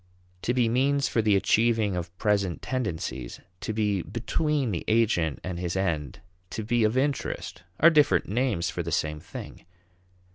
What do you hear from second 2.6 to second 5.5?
tendencies, to be "between" the agent